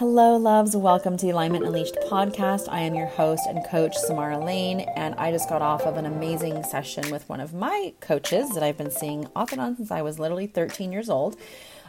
[0.00, 0.74] Hello, loves.
[0.74, 2.70] Welcome to the Alignment Unleashed podcast.
[2.70, 6.06] I am your host and coach, Samara Lane, and I just got off of an
[6.06, 9.90] amazing session with one of my coaches that I've been seeing off and on since
[9.90, 11.36] I was literally 13 years old.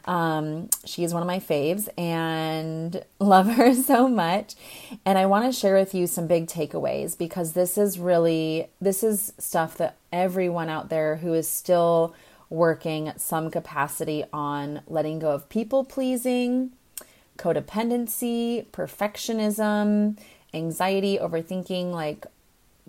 [0.03, 4.55] Um, she is one of my faves and love her so much.
[5.05, 9.03] And I want to share with you some big takeaways because this is really this
[9.03, 12.13] is stuff that everyone out there who is still
[12.49, 16.73] working at some capacity on letting go of people pleasing
[17.37, 20.17] codependency, perfectionism,
[20.53, 22.25] anxiety, overthinking, like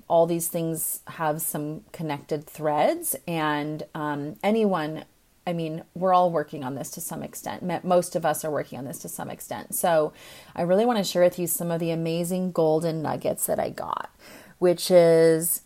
[0.09, 3.17] all these things have some connected threads.
[3.27, 5.05] And um, anyone,
[5.47, 7.85] I mean, we're all working on this to some extent.
[7.85, 9.75] Most of us are working on this to some extent.
[9.75, 10.13] So
[10.55, 13.71] I really want to share with you some of the amazing golden nuggets that I
[13.71, 14.11] got,
[14.59, 15.63] which is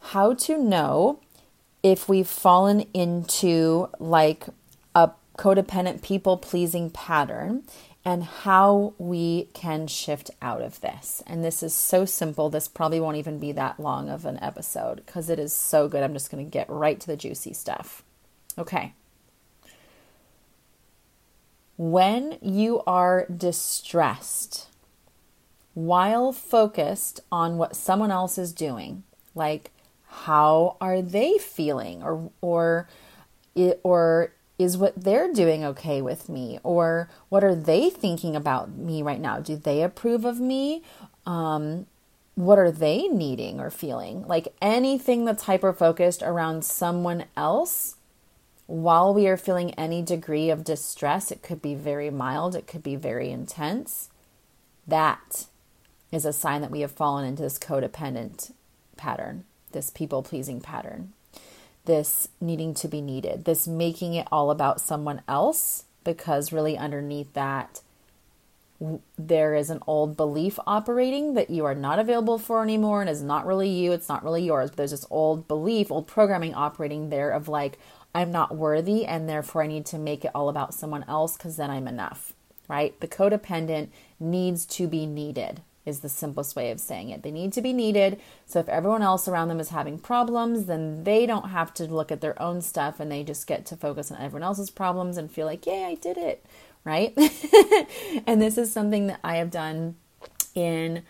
[0.00, 1.20] how to know
[1.82, 4.46] if we've fallen into like
[4.94, 7.64] a codependent people pleasing pattern
[8.04, 11.24] and how we can shift out of this.
[11.26, 12.48] And this is so simple.
[12.48, 16.04] This probably won't even be that long of an episode because it is so good.
[16.04, 18.04] I'm just going to get right to the juicy stuff.
[18.56, 18.94] Okay.
[21.76, 24.68] When you are distressed
[25.74, 29.02] while focused on what someone else is doing,
[29.34, 29.72] like
[30.06, 32.88] how are they feeling or or
[33.82, 36.58] or is what they're doing okay with me?
[36.62, 39.38] Or what are they thinking about me right now?
[39.40, 40.82] Do they approve of me?
[41.26, 41.86] Um,
[42.34, 44.26] what are they needing or feeling?
[44.26, 47.96] Like anything that's hyper focused around someone else
[48.66, 52.82] while we are feeling any degree of distress it could be very mild it could
[52.82, 54.10] be very intense
[54.86, 55.46] that
[56.10, 58.52] is a sign that we have fallen into this codependent
[58.96, 61.12] pattern this people pleasing pattern
[61.86, 67.32] this needing to be needed, this making it all about someone else, because really underneath
[67.32, 67.80] that,
[69.16, 73.22] there is an old belief operating that you are not available for anymore and is
[73.22, 74.70] not really you, it's not really yours.
[74.70, 77.78] But there's this old belief, old programming operating there of like,
[78.14, 81.56] I'm not worthy and therefore I need to make it all about someone else because
[81.56, 82.34] then I'm enough,
[82.68, 82.98] right?
[83.00, 83.88] The codependent
[84.20, 87.22] needs to be needed is the simplest way of saying it.
[87.22, 88.20] They need to be needed.
[88.44, 92.12] So if everyone else around them is having problems, then they don't have to look
[92.12, 95.30] at their own stuff and they just get to focus on everyone else's problems and
[95.30, 96.44] feel like, yay, I did it.
[96.84, 97.14] Right.
[98.26, 99.96] and this is something that I have done
[100.54, 101.02] in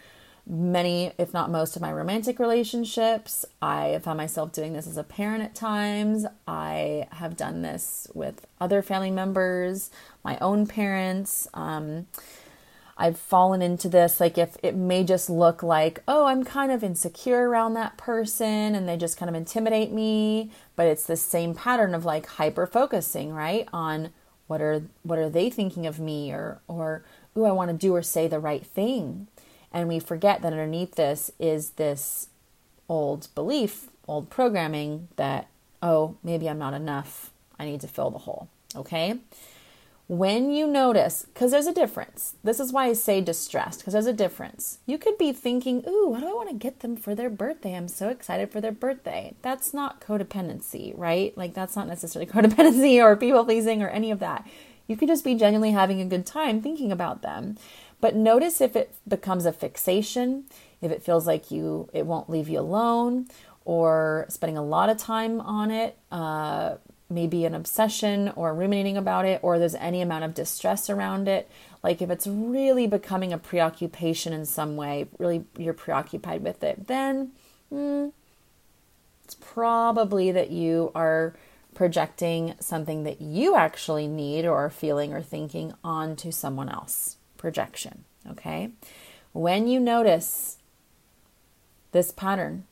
[0.46, 3.44] many, if not most, of my romantic relationships.
[3.60, 6.24] I have found myself doing this as a parent at times.
[6.46, 9.90] I have done this with other family members,
[10.24, 11.48] my own parents.
[11.52, 12.06] Um,
[12.98, 14.20] I've fallen into this.
[14.20, 18.74] Like, if it may just look like, oh, I'm kind of insecure around that person
[18.74, 22.66] and they just kind of intimidate me, but it's the same pattern of like hyper
[22.66, 23.68] focusing, right?
[23.72, 24.10] On
[24.46, 27.04] what are what are they thinking of me or or
[27.36, 29.26] ooh, I want to do or say the right thing.
[29.72, 32.28] And we forget that underneath this is this
[32.88, 35.48] old belief, old programming that,
[35.82, 37.30] oh, maybe I'm not enough.
[37.58, 38.48] I need to fill the hole.
[38.74, 39.18] Okay
[40.08, 42.36] when you notice, because there's a difference.
[42.44, 44.78] This is why I say distressed, because there's a difference.
[44.86, 47.74] You could be thinking, ooh, what do I want to get them for their birthday?
[47.74, 49.34] I'm so excited for their birthday.
[49.42, 51.36] That's not codependency, right?
[51.36, 54.46] Like, that's not necessarily codependency or people pleasing or any of that.
[54.86, 57.56] You could just be genuinely having a good time thinking about them.
[58.00, 60.44] But notice if it becomes a fixation,
[60.80, 63.26] if it feels like you, it won't leave you alone,
[63.64, 65.98] or spending a lot of time on it.
[66.12, 66.76] Uh,
[67.08, 71.48] maybe an obsession or ruminating about it, or there's any amount of distress around it,
[71.82, 76.88] like if it's really becoming a preoccupation in some way, really you're preoccupied with it,
[76.88, 77.30] then
[77.70, 78.08] hmm,
[79.24, 81.34] it's probably that you are
[81.74, 87.18] projecting something that you actually need or are feeling or thinking onto someone else.
[87.36, 88.70] Projection, okay?
[89.32, 90.56] When you notice
[91.92, 92.64] this pattern,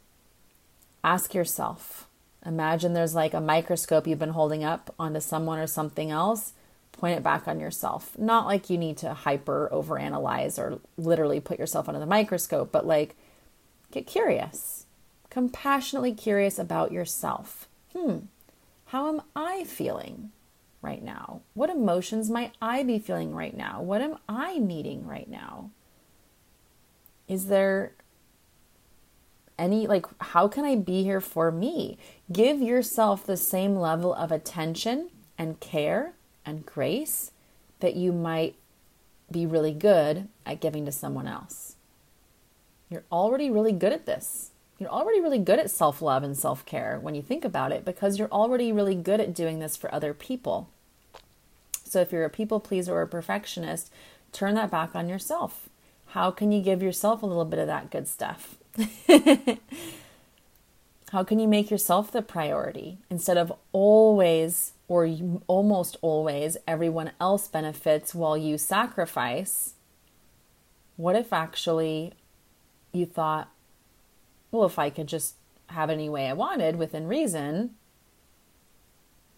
[1.05, 2.09] ask yourself,
[2.47, 6.53] Imagine there's like a microscope you've been holding up onto someone or something else.
[6.92, 8.16] Point it back on yourself.
[8.19, 12.86] Not like you need to hyper overanalyze or literally put yourself under the microscope, but
[12.86, 13.16] like
[13.91, 14.86] get curious.
[15.30, 17.66] Compassionately curious about yourself.
[17.97, 18.19] Hmm,
[18.86, 20.30] how am I feeling
[20.83, 21.41] right now?
[21.54, 23.80] What emotions might I be feeling right now?
[23.83, 25.71] What am I needing right now?
[27.27, 27.92] Is there
[29.59, 31.98] any like how can I be here for me?
[32.33, 36.15] Give yourself the same level of attention and care
[36.45, 37.30] and grace
[37.80, 38.56] that you might
[39.30, 41.77] be really good at giving to someone else.
[42.89, 44.51] You're already really good at this.
[44.78, 47.84] You're already really good at self love and self care when you think about it
[47.84, 50.68] because you're already really good at doing this for other people.
[51.84, 53.91] So if you're a people pleaser or a perfectionist,
[54.33, 55.68] turn that back on yourself.
[56.15, 58.55] How can you give yourself a little bit of that good stuff?
[61.11, 65.13] How can you make yourself the priority instead of always or
[65.49, 69.75] almost always everyone else benefits while you sacrifice?
[70.97, 72.13] What if actually
[72.93, 73.51] you thought,
[74.53, 75.34] well, if I could just
[75.71, 77.75] have any way I wanted within reason,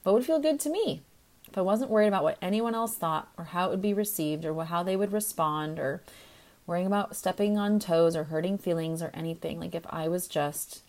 [0.02, 1.00] what would feel good to me?
[1.48, 4.44] If I wasn't worried about what anyone else thought or how it would be received
[4.44, 6.02] or how they would respond or
[6.66, 10.82] worrying about stepping on toes or hurting feelings or anything, like if I was just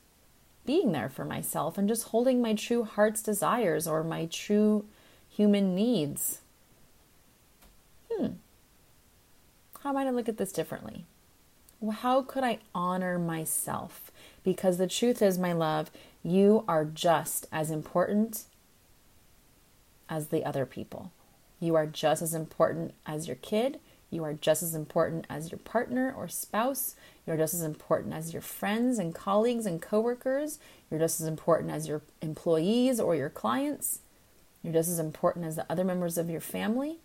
[0.65, 4.85] being there for myself and just holding my true heart's desires or my true
[5.29, 6.41] human needs.
[8.11, 8.33] Hmm.
[9.81, 11.05] How might I look at this differently?
[11.99, 14.11] How could I honor myself?
[14.43, 15.91] Because the truth is, my love,
[16.23, 18.45] you are just as important
[20.09, 21.11] as the other people.
[21.59, 23.79] You are just as important as your kid.
[24.09, 26.95] You are just as important as your partner or spouse.
[27.25, 30.59] You're just as important as your friends and colleagues and coworkers.
[30.89, 33.99] You're just as important as your employees or your clients.
[34.63, 36.99] You're just as important as the other members of your family.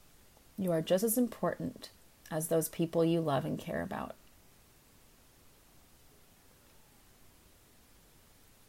[0.56, 1.90] You are just as important
[2.30, 4.14] as those people you love and care about.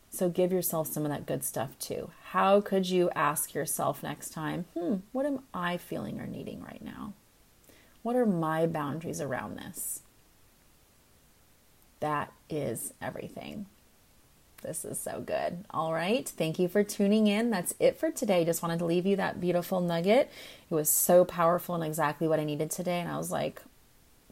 [0.10, 2.12] So give yourself some of that good stuff too.
[2.32, 6.84] How could you ask yourself next time, hmm, what am I feeling or needing right
[6.84, 7.14] now?
[8.04, 10.02] What are my boundaries around this?
[12.02, 13.66] That is everything.
[14.62, 15.66] This is so good.
[15.72, 16.28] All right.
[16.28, 17.50] Thank you for tuning in.
[17.50, 18.46] That's it for today.
[18.46, 20.32] Just wanted to leave you that beautiful nugget.
[20.70, 23.00] It was so powerful and exactly what I needed today.
[23.00, 23.62] And I was like,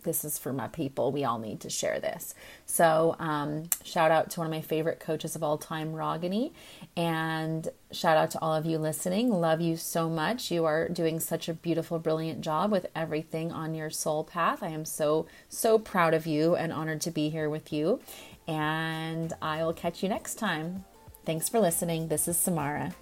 [0.03, 1.11] this is for my people.
[1.11, 2.33] We all need to share this.
[2.65, 6.51] So, um, shout out to one of my favorite coaches of all time, Ragini,
[6.95, 9.29] and shout out to all of you listening.
[9.29, 10.51] Love you so much.
[10.51, 14.63] You are doing such a beautiful, brilliant job with everything on your soul path.
[14.63, 17.99] I am so, so proud of you and honored to be here with you.
[18.47, 20.85] And I will catch you next time.
[21.25, 22.07] Thanks for listening.
[22.07, 22.93] This is Samara.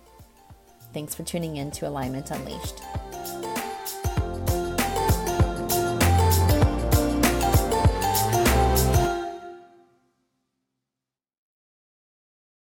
[0.94, 2.82] Thanks for tuning in to Alignment Unleashed.